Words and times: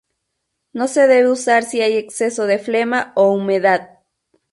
No 0.73 0.87
se 0.87 1.05
debe 1.05 1.29
usar 1.29 1.61
si 1.63 1.81
hay 1.83 1.95
exceso 1.95 2.47
de 2.47 2.57
flema 2.57 3.13
o 3.15 3.31
humedad. 3.33 3.99